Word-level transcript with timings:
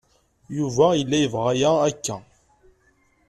Yuba 0.57 0.85
yella 0.97 1.17
yebɣa 1.19 1.47
aya 1.53 1.69
akka. 1.89 2.17